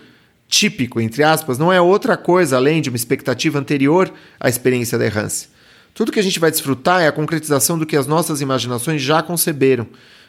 típico, 0.47 1.01
entre 1.01 1.21
aspas, 1.21 1.57
não 1.57 1.71
é 1.71 1.81
outra 1.81 2.15
coisa 2.15 2.55
além 2.55 2.81
de 2.81 2.87
uma 2.87 2.95
expectativa 2.95 3.59
anterior 3.59 4.13
à 4.39 4.47
experiência 4.47 4.97
da 4.97 5.03
errância. 5.03 5.49
Tudo 5.93 6.13
que 6.13 6.19
a 6.19 6.23
gente 6.23 6.39
vai 6.39 6.49
desfrutar 6.49 7.01
é 7.01 7.09
a 7.09 7.11
concretização 7.11 7.77
do 7.77 7.85
que 7.85 7.97
as 7.97 8.07
nossas 8.07 8.39
imaginações 8.39 9.01
já 9.01 9.21
conceberam. 9.21 9.85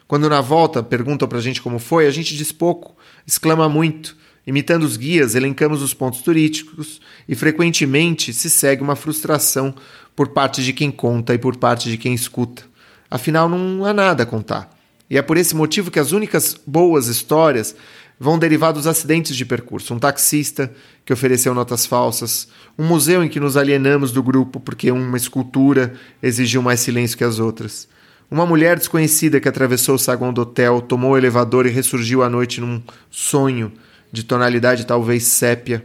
Quando 0.08 0.28
na 0.28 0.40
volta 0.40 0.82
perguntam 0.82 1.28
a 1.32 1.40
gente 1.40 1.62
como 1.62 1.78
foi, 1.78 2.08
a 2.08 2.10
gente 2.10 2.36
diz 2.36 2.50
pouco, 2.50 2.96
exclama 3.24 3.68
muito, 3.68 4.16
Imitando 4.46 4.84
os 4.84 4.96
guias, 4.96 5.34
elencamos 5.34 5.82
os 5.82 5.94
pontos 5.94 6.20
turísticos 6.20 7.00
e 7.28 7.34
frequentemente 7.34 8.32
se 8.32 8.50
segue 8.50 8.82
uma 8.82 8.96
frustração 8.96 9.74
por 10.14 10.28
parte 10.28 10.62
de 10.62 10.72
quem 10.72 10.90
conta 10.90 11.32
e 11.32 11.38
por 11.38 11.56
parte 11.56 11.90
de 11.90 11.96
quem 11.96 12.12
escuta. 12.12 12.62
Afinal, 13.10 13.48
não 13.48 13.84
há 13.84 13.94
nada 13.94 14.22
a 14.24 14.26
contar. 14.26 14.70
E 15.08 15.16
é 15.16 15.22
por 15.22 15.36
esse 15.36 15.54
motivo 15.54 15.90
que 15.90 15.98
as 15.98 16.12
únicas 16.12 16.56
boas 16.66 17.06
histórias 17.06 17.74
vão 18.18 18.38
derivar 18.38 18.72
dos 18.72 18.86
acidentes 18.86 19.36
de 19.36 19.44
percurso. 19.44 19.94
Um 19.94 19.98
taxista 19.98 20.72
que 21.04 21.12
ofereceu 21.12 21.54
notas 21.54 21.86
falsas, 21.86 22.48
um 22.78 22.86
museu 22.86 23.24
em 23.24 23.28
que 23.28 23.40
nos 23.40 23.56
alienamos 23.56 24.12
do 24.12 24.22
grupo 24.22 24.60
porque 24.60 24.90
uma 24.90 25.16
escultura 25.16 25.94
exigiu 26.22 26.62
mais 26.62 26.80
silêncio 26.80 27.16
que 27.16 27.24
as 27.24 27.38
outras. 27.38 27.88
Uma 28.30 28.46
mulher 28.46 28.78
desconhecida 28.78 29.40
que 29.40 29.48
atravessou 29.48 29.96
o 29.96 29.98
saguão 29.98 30.32
do 30.32 30.42
hotel, 30.42 30.80
tomou 30.80 31.12
o 31.12 31.18
elevador 31.18 31.66
e 31.66 31.70
ressurgiu 31.70 32.22
à 32.22 32.28
noite 32.28 32.60
num 32.60 32.82
sonho 33.10 33.72
de 34.14 34.22
tonalidade 34.22 34.86
talvez 34.86 35.24
sépia. 35.24 35.84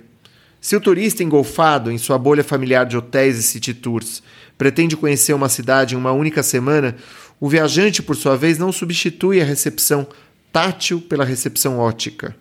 Se 0.62 0.76
o 0.76 0.80
turista 0.80 1.24
engolfado 1.24 1.92
em 1.92 1.98
sua 1.98 2.18
bolha 2.18 2.44
familiar 2.44 2.86
de 2.86 2.96
hotéis 2.96 3.40
e 3.40 3.44
city 3.44 3.74
tours 3.74 4.22
pretende 4.58 4.96
conhecer 4.96 5.34
uma 5.34 5.50
cidade 5.50 5.96
em 5.96 5.98
uma 5.98 6.12
única 6.12 6.44
semana, 6.44 6.96
o 7.40 7.50
viajante, 7.50 8.04
por 8.04 8.16
sua 8.16 8.38
vez, 8.38 8.58
não 8.58 8.72
substitui 8.72 9.42
a 9.42 9.46
recepção 9.46 10.08
tátil 10.52 11.02
pela 11.02 11.26
recepção 11.26 11.80
ótica, 11.80 12.36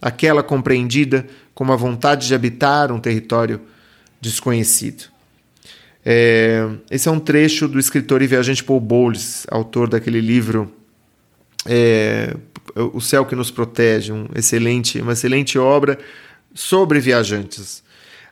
aquela 0.00 0.42
compreendida 0.42 1.26
como 1.54 1.72
a 1.72 1.76
vontade 1.76 2.26
de 2.26 2.34
habitar 2.34 2.90
um 2.90 3.00
território 3.00 3.60
desconhecido. 4.20 5.04
É, 6.06 6.68
esse 6.90 7.08
é 7.08 7.10
um 7.10 7.20
trecho 7.20 7.68
do 7.68 7.78
escritor 7.78 8.22
e 8.22 8.26
viajante 8.26 8.64
Paul 8.64 8.80
Bowles, 8.80 9.46
autor 9.50 9.88
daquele 9.88 10.20
livro 10.20 10.72
é, 11.66 12.34
O 12.74 13.00
Céu 13.00 13.24
que 13.24 13.34
Nos 13.34 13.50
Protege, 13.50 14.12
um 14.12 14.26
excelente, 14.34 15.00
uma 15.00 15.12
excelente 15.12 15.58
obra 15.58 15.98
sobre 16.54 17.00
viajantes. 17.00 17.82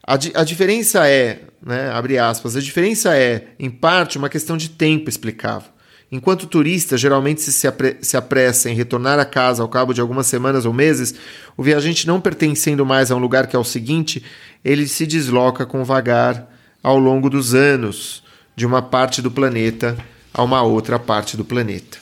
A, 0.06 0.14
a 0.14 0.44
diferença 0.44 1.06
é, 1.08 1.42
né, 1.64 1.90
abre 1.90 2.18
aspas, 2.18 2.56
a 2.56 2.60
diferença 2.60 3.16
é, 3.16 3.48
em 3.58 3.70
parte, 3.70 4.18
uma 4.18 4.28
questão 4.28 4.56
de 4.56 4.70
tempo 4.70 5.08
explicável. 5.08 5.70
Enquanto 6.10 6.42
o 6.42 6.46
turista 6.46 6.98
geralmente 6.98 7.40
se, 7.40 7.68
se 8.02 8.16
apressa 8.18 8.68
em 8.68 8.74
retornar 8.74 9.18
a 9.18 9.24
casa 9.24 9.62
ao 9.62 9.68
cabo 9.68 9.94
de 9.94 10.00
algumas 10.00 10.26
semanas 10.26 10.66
ou 10.66 10.72
meses, 10.72 11.14
o 11.56 11.62
viajante 11.62 12.06
não 12.06 12.20
pertencendo 12.20 12.84
mais 12.84 13.10
a 13.10 13.16
um 13.16 13.18
lugar 13.18 13.46
que 13.46 13.56
é 13.56 13.58
o 13.58 13.64
seguinte, 13.64 14.22
ele 14.62 14.86
se 14.86 15.06
desloca 15.06 15.64
com 15.64 15.82
vagar 15.84 16.50
ao 16.82 16.98
longo 16.98 17.30
dos 17.30 17.54
anos 17.54 18.22
de 18.54 18.66
uma 18.66 18.82
parte 18.82 19.22
do 19.22 19.30
planeta 19.30 19.96
a 20.34 20.42
uma 20.42 20.62
outra 20.62 20.98
parte 20.98 21.34
do 21.36 21.44
planeta. 21.44 21.98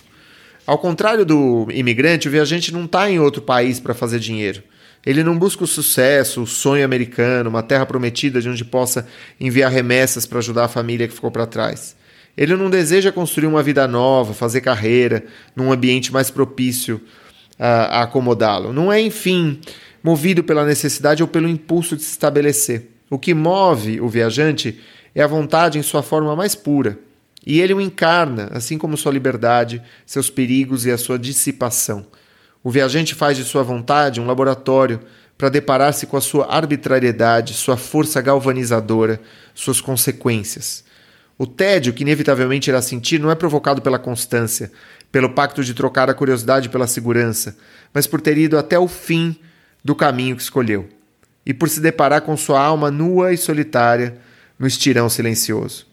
Ao 0.71 0.79
contrário 0.79 1.27
do 1.27 1.67
imigrante, 1.73 2.29
o 2.29 2.31
viajante 2.31 2.73
não 2.73 2.85
está 2.85 3.11
em 3.11 3.19
outro 3.19 3.43
país 3.43 3.81
para 3.81 3.93
fazer 3.93 4.21
dinheiro. 4.21 4.62
Ele 5.05 5.25
não 5.25 5.37
busca 5.37 5.65
o 5.65 5.67
sucesso, 5.67 6.43
o 6.43 6.47
sonho 6.47 6.85
americano, 6.85 7.50
uma 7.50 7.61
terra 7.61 7.85
prometida 7.85 8.41
de 8.41 8.49
onde 8.49 8.65
possa 8.65 9.05
enviar 9.41 9.69
remessas 9.69 10.27
para 10.27 10.39
ajudar 10.39 10.67
a 10.67 10.69
família 10.69 11.09
que 11.09 11.15
ficou 11.15 11.29
para 11.29 11.45
trás. 11.45 11.97
Ele 12.37 12.55
não 12.55 12.71
deseja 12.71 13.11
construir 13.11 13.49
uma 13.49 13.65
vida 13.65 13.89
nova, 13.89 14.33
fazer 14.33 14.61
carreira 14.61 15.25
num 15.57 15.73
ambiente 15.73 16.12
mais 16.12 16.31
propício 16.31 17.00
a, 17.59 17.99
a 17.99 18.03
acomodá-lo. 18.03 18.73
Não 18.73 18.93
é, 18.93 19.00
enfim, 19.00 19.61
movido 20.00 20.45
pela 20.45 20.65
necessidade 20.65 21.21
ou 21.21 21.29
pelo 21.29 21.49
impulso 21.49 21.97
de 21.97 22.05
se 22.05 22.12
estabelecer. 22.12 22.91
O 23.11 23.19
que 23.19 23.35
move 23.35 24.00
o 24.00 24.09
viajante 24.09 24.79
é 25.17 25.21
a 25.21 25.27
vontade 25.27 25.81
em 25.81 25.83
sua 25.83 26.00
forma 26.00 26.37
mais 26.37 26.55
pura. 26.55 26.97
E 27.47 27.61
ele 27.61 27.75
o 27.75 27.80
encarna, 27.80 28.50
assim 28.52 28.76
como 28.76 28.97
sua 28.97 29.12
liberdade, 29.12 29.82
seus 30.04 30.28
perigos 30.28 30.85
e 30.85 30.90
a 30.90 30.99
sua 30.99 31.18
dissipação. 31.18 32.06
O 32.62 32.70
viajante 32.70 33.14
faz 33.14 33.37
de 33.37 33.44
sua 33.44 33.62
vontade 33.62 34.20
um 34.20 34.26
laboratório 34.26 35.00
para 35.38 35.49
deparar-se 35.49 36.06
com 36.06 36.18
a 36.18 36.20
sua 36.20 36.54
arbitrariedade, 36.54 37.54
sua 37.54 37.76
força 37.76 38.20
galvanizadora, 38.20 39.18
suas 39.54 39.80
consequências. 39.80 40.85
O 41.38 41.47
tédio 41.47 41.94
que 41.94 42.02
inevitavelmente 42.02 42.68
irá 42.68 42.82
sentir 42.82 43.18
não 43.18 43.30
é 43.30 43.35
provocado 43.35 43.80
pela 43.80 43.99
constância, 43.99 44.70
pelo 45.11 45.30
pacto 45.30 45.64
de 45.64 45.73
trocar 45.73 46.11
a 46.11 46.14
curiosidade 46.14 46.68
pela 46.68 46.87
segurança, 46.87 47.56
mas 47.94 48.06
por 48.06 48.20
ter 48.20 48.37
ido 48.37 48.59
até 48.59 48.78
o 48.78 48.87
fim 48.87 49.35
do 49.82 49.94
caminho 49.94 50.37
que 50.37 50.42
escolheu 50.42 50.87
e 51.44 51.54
por 51.54 51.70
se 51.70 51.80
deparar 51.80 52.20
com 52.20 52.37
sua 52.37 52.61
alma 52.61 52.90
nua 52.90 53.32
e 53.32 53.38
solitária 53.38 54.18
no 54.59 54.66
estirão 54.66 55.09
silencioso. 55.09 55.89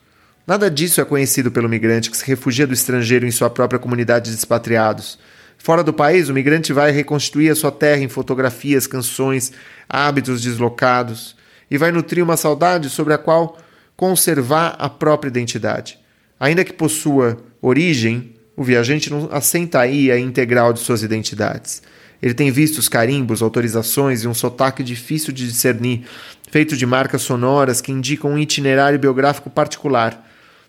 Nada 0.47 0.71
disso 0.71 1.01
é 1.01 1.05
conhecido 1.05 1.51
pelo 1.51 1.67
migrante 1.67 2.09
que 2.09 2.17
se 2.17 2.25
refugia 2.25 2.65
do 2.65 2.73
estrangeiro 2.73 3.27
em 3.27 3.31
sua 3.31 3.49
própria 3.49 3.77
comunidade 3.77 4.31
de 4.31 4.37
expatriados 4.37 5.19
Fora 5.57 5.83
do 5.83 5.91
país, 5.91 6.29
o 6.29 6.33
migrante 6.33 6.71
vai 6.71 6.91
reconstruir 6.91 7.49
a 7.49 7.55
sua 7.55 7.71
terra 7.71 8.01
em 8.01 8.07
fotografias, 8.07 8.87
canções, 8.87 9.51
hábitos 9.89 10.41
deslocados 10.41 11.35
e 11.69 11.77
vai 11.77 11.91
nutrir 11.91 12.23
uma 12.23 12.37
saudade 12.37 12.89
sobre 12.89 13.13
a 13.13 13.17
qual 13.17 13.57
conservar 13.95 14.75
a 14.77 14.88
própria 14.88 15.29
identidade. 15.29 15.99
Ainda 16.39 16.63
que 16.63 16.71
possua 16.71 17.38
origem, 17.62 18.36
o 18.55 18.63
viajante 18.63 19.10
não 19.10 19.27
assenta 19.31 19.79
aí 19.79 20.12
a 20.12 20.19
integral 20.19 20.71
de 20.71 20.79
suas 20.79 21.01
identidades. 21.01 21.81
Ele 22.21 22.33
tem 22.33 22.49
visto 22.51 22.77
os 22.77 22.88
carimbos, 22.88 23.41
autorizações 23.41 24.23
e 24.23 24.27
um 24.27 24.33
sotaque 24.33 24.83
difícil 24.83 25.33
de 25.33 25.47
discernir, 25.47 26.03
feito 26.49 26.77
de 26.77 26.86
marcas 26.86 27.23
sonoras 27.23 27.81
que 27.81 27.91
indicam 27.91 28.31
um 28.31 28.39
itinerário 28.39 28.97
biográfico 28.97 29.49
particular. 29.49 30.26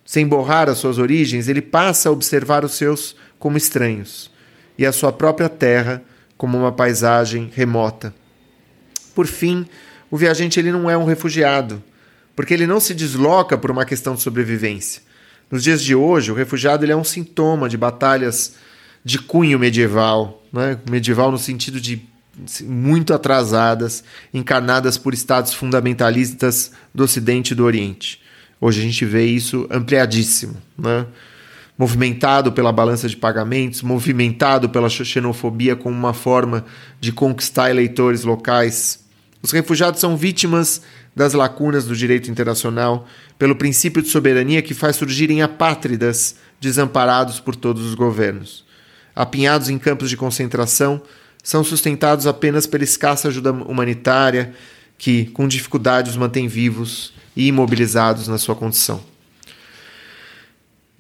Sem 0.09 0.27
borrar 0.27 0.71
as 0.71 0.79
suas 0.79 0.97
origens, 0.97 1.49
ele 1.49 1.61
passa 1.61 2.09
a 2.09 2.13
observar 2.13 2.65
os 2.65 2.73
seus 2.73 3.15
como 3.39 3.59
estranhos 3.59 4.31
e 4.79 4.87
a 4.87 4.91
sua 4.91 5.13
própria 5.13 5.51
terra 5.51 6.03
como 6.35 6.57
uma 6.57 6.73
paisagem 6.73 7.51
remota. 7.55 8.15
Por 9.15 9.27
fim, 9.27 9.67
o 10.11 10.17
viajante 10.17 10.59
ele 10.59 10.73
não 10.73 10.89
é 10.89 10.97
um 10.97 11.05
refugiado, 11.05 11.85
porque 12.35 12.55
ele 12.55 12.67
não 12.67 12.81
se 12.81 12.95
desloca 12.95 13.59
por 13.59 13.71
uma 13.71 13.85
questão 13.85 14.15
de 14.15 14.23
sobrevivência. 14.23 15.03
Nos 15.51 15.63
dias 15.63 15.83
de 15.83 15.95
hoje, 15.95 16.33
o 16.33 16.35
refugiado 16.35 16.87
ele 16.87 16.93
é 16.93 16.97
um 16.97 17.05
sintoma 17.05 17.69
de 17.69 17.77
batalhas 17.77 18.55
de 19.05 19.19
cunho 19.19 19.59
medieval, 19.59 20.43
né? 20.51 20.79
medieval 20.89 21.31
no 21.31 21.39
sentido 21.39 21.79
de 21.79 22.03
muito 22.63 23.13
atrasadas, 23.13 24.03
encarnadas 24.33 24.97
por 24.97 25.13
estados 25.13 25.53
fundamentalistas 25.53 26.73
do 26.95 27.05
Ocidente 27.05 27.51
e 27.51 27.55
do 27.55 27.67
Oriente. 27.67 28.27
Hoje 28.61 28.81
a 28.81 28.83
gente 28.83 29.05
vê 29.05 29.25
isso 29.25 29.67
ampliadíssimo. 29.71 30.57
Né? 30.77 31.07
movimentado 31.79 32.51
pela 32.51 32.73
balança 32.73 33.09
de 33.09 33.17
pagamentos, 33.17 33.83
movimentado 33.83 34.69
pela 34.69 34.91
xenofobia 34.91 35.77
como 35.77 35.97
uma 35.97 36.13
forma 36.13 36.65
de 37.01 37.13
conquistar 37.13 37.71
eleitores 37.71 38.25
locais. 38.25 39.05
Os 39.41 39.53
refugiados 39.53 40.01
são 40.01 40.17
vítimas 40.17 40.83
das 41.15 41.35
lacunas 41.35 41.85
do 41.85 41.95
direito 41.95 42.29
internacional, 42.29 43.07
pelo 43.39 43.55
princípio 43.55 44.03
de 44.03 44.09
soberania 44.09 44.61
que 44.61 44.75
faz 44.75 44.97
surgirem 44.97 45.41
apátridas 45.41 46.35
desamparados 46.61 47.39
por 47.39 47.55
todos 47.55 47.87
os 47.87 47.95
governos. 47.95 48.65
Apinhados 49.15 49.69
em 49.69 49.79
campos 49.79 50.11
de 50.11 50.17
concentração, 50.17 51.01
são 51.43 51.63
sustentados 51.63 52.27
apenas 52.27 52.67
pela 52.67 52.83
escassa 52.83 53.29
ajuda 53.29 53.53
humanitária 53.53 54.53
que, 54.99 55.27
com 55.27 55.47
dificuldade, 55.47 56.11
os 56.11 56.17
mantém 56.17 56.49
vivos 56.49 57.13
e 57.39 57.47
imobilizados 57.47 58.27
na 58.27 58.37
sua 58.37 58.57
condição. 58.57 59.01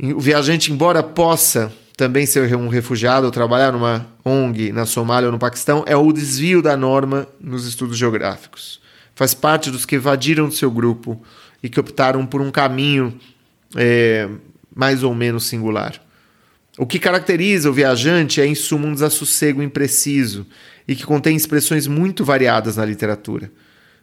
O 0.01 0.20
viajante, 0.20 0.72
embora 0.72 1.03
possa 1.03 1.72
também 1.96 2.24
ser 2.27 2.55
um 2.55 2.68
refugiado 2.68 3.27
ou 3.27 3.33
trabalhar 3.33 3.72
numa 3.72 4.07
ONG 4.24 4.70
na 4.70 4.87
Somália 4.87 5.27
ou 5.27 5.33
no 5.33 5.38
Paquistão, 5.38 5.83
é 5.85 5.96
o 5.96 6.12
desvio 6.12 6.62
da 6.62 6.77
norma 6.77 7.27
nos 7.40 7.66
estudos 7.66 7.98
geográficos. 7.98 8.81
Faz 9.16 9.35
parte 9.35 9.68
dos 9.68 9.85
que 9.85 9.96
evadiram 9.96 10.46
do 10.46 10.55
seu 10.55 10.70
grupo 10.70 11.20
e 11.61 11.68
que 11.68 11.81
optaram 11.81 12.24
por 12.24 12.40
um 12.40 12.53
caminho 12.53 13.18
é, 13.74 14.29
mais 14.72 15.03
ou 15.03 15.12
menos 15.12 15.44
singular. 15.44 16.01
O 16.79 16.87
que 16.87 17.01
caracteriza 17.01 17.68
o 17.68 17.72
viajante 17.72 18.40
é, 18.40 18.46
em 18.46 18.55
suma, 18.55 18.87
um 18.87 18.94
desassossego 18.94 19.61
impreciso 19.61 20.46
e 20.87 20.94
que 20.94 21.05
contém 21.05 21.35
expressões 21.35 21.88
muito 21.88 22.24
variadas 22.24 22.77
na 22.77 22.85
literatura. 22.85 23.51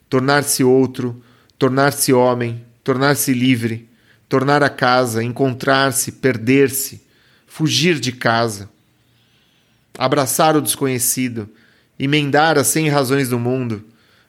Tornar-se 0.10 0.66
outro, 0.66 1.24
tornar-se 1.58 2.14
homem, 2.14 2.64
tornar-se 2.84 3.34
livre, 3.34 3.90
tornar 4.28 4.64
a 4.64 4.70
casa, 4.70 5.24
encontrar-se, 5.24 6.12
perder-se, 6.12 7.02
fugir 7.48 8.00
de 8.00 8.12
casa, 8.12 8.70
abraçar 9.98 10.56
o 10.56 10.62
desconhecido, 10.62 11.50
emendar 11.98 12.58
as 12.58 12.68
cem 12.68 12.90
razões 12.90 13.30
do 13.30 13.40
mundo, 13.40 13.84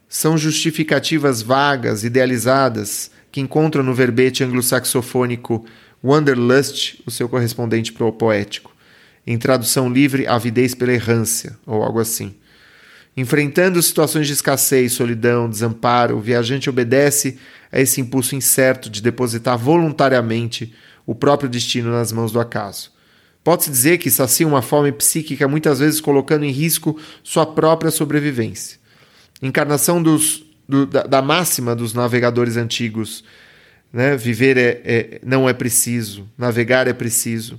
são 0.08 0.38
justificativas 0.38 1.42
vagas, 1.42 2.04
idealizadas, 2.04 3.10
que 3.32 3.40
encontram 3.40 3.82
no 3.82 3.92
verbete 3.92 4.44
anglo-saxofônico 4.44 5.66
Wanderlust, 6.02 7.02
o 7.04 7.10
seu 7.10 7.28
correspondente 7.28 7.92
poético. 7.92 8.74
Em 9.26 9.36
tradução 9.36 9.90
livre, 9.90 10.26
avidez 10.26 10.74
pela 10.74 10.92
errância, 10.92 11.58
ou 11.66 11.82
algo 11.82 11.98
assim. 11.98 12.34
Enfrentando 13.16 13.82
situações 13.82 14.26
de 14.26 14.34
escassez, 14.34 14.92
solidão, 14.92 15.48
desamparo, 15.48 16.18
o 16.18 16.20
viajante 16.20 16.68
obedece 16.68 17.38
a 17.72 17.80
esse 17.80 18.00
impulso 18.00 18.36
incerto 18.36 18.90
de 18.90 19.00
depositar 19.00 19.56
voluntariamente 19.56 20.74
o 21.06 21.14
próprio 21.14 21.48
destino 21.48 21.90
nas 21.90 22.12
mãos 22.12 22.30
do 22.30 22.38
acaso. 22.38 22.92
Pode-se 23.42 23.70
dizer 23.70 23.98
que 23.98 24.10
sacia 24.10 24.46
uma 24.46 24.60
fome 24.60 24.92
psíquica, 24.92 25.48
muitas 25.48 25.78
vezes 25.78 26.00
colocando 26.00 26.44
em 26.44 26.50
risco 26.50 26.98
sua 27.22 27.46
própria 27.46 27.90
sobrevivência. 27.90 28.78
Encarnação 29.40 30.02
dos, 30.02 30.44
do, 30.68 30.84
da, 30.84 31.04
da, 31.04 31.22
máxima 31.22 31.74
dos 31.74 31.94
navegadores 31.94 32.56
antigos: 32.56 33.24
né? 33.92 34.16
viver 34.16 34.58
é, 34.58 34.82
é, 34.84 35.20
não 35.24 35.48
é 35.48 35.54
preciso, 35.54 36.28
navegar 36.36 36.86
é 36.86 36.92
preciso. 36.92 37.58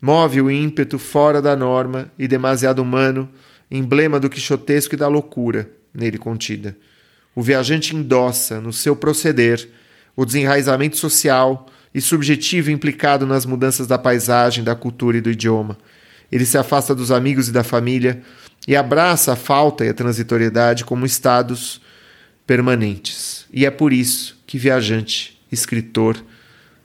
Move 0.00 0.40
o 0.40 0.50
ímpeto 0.50 0.98
fora 0.98 1.42
da 1.42 1.54
norma 1.54 2.10
e 2.18 2.26
demasiado 2.26 2.80
humano 2.80 3.28
emblema 3.70 4.18
do 4.18 4.28
quixotesco 4.28 4.94
e 4.94 4.98
da 4.98 5.08
loucura 5.08 5.70
nele 5.94 6.18
contida. 6.18 6.76
O 7.34 7.42
viajante 7.42 7.94
endossa, 7.94 8.60
no 8.60 8.72
seu 8.72 8.96
proceder, 8.96 9.68
o 10.16 10.24
desenraizamento 10.24 10.96
social 10.96 11.66
e 11.94 12.00
subjetivo 12.00 12.70
implicado 12.70 13.26
nas 13.26 13.46
mudanças 13.46 13.86
da 13.86 13.98
paisagem, 13.98 14.64
da 14.64 14.74
cultura 14.74 15.18
e 15.18 15.20
do 15.20 15.30
idioma. 15.30 15.78
Ele 16.30 16.44
se 16.44 16.58
afasta 16.58 16.94
dos 16.94 17.10
amigos 17.10 17.48
e 17.48 17.52
da 17.52 17.64
família 17.64 18.22
e 18.66 18.76
abraça 18.76 19.32
a 19.32 19.36
falta 19.36 19.84
e 19.84 19.88
a 19.88 19.94
transitoriedade 19.94 20.84
como 20.84 21.06
estados 21.06 21.80
permanentes. 22.46 23.46
E 23.52 23.64
é 23.64 23.70
por 23.70 23.92
isso 23.92 24.38
que 24.46 24.58
viajante, 24.58 25.40
escritor, 25.50 26.16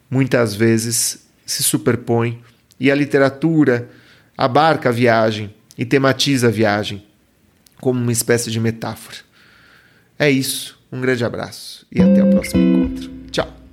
muitas 0.10 0.56
vezes 0.56 1.28
se 1.46 1.64
superpõe 1.64 2.42
e 2.80 2.90
a 2.90 2.96
literatura 2.96 3.90
abarca 4.38 4.90
a 4.90 4.92
viagem 4.92 5.54
e 5.78 5.86
tematiza 5.86 6.48
a 6.48 6.52
viagem 6.52 7.04
como 7.80 8.00
uma 8.00 8.12
espécie 8.12 8.50
de 8.50 8.60
metáfora. 8.60 9.18
É 10.18 10.30
isso, 10.30 10.80
um 10.92 11.02
grande 11.02 11.26
abraço 11.26 11.86
e 11.92 12.02
até 12.02 12.24
o 12.24 12.30
próximo 12.30 12.62
encontro. 12.62 13.12
Tchau! 13.32 13.65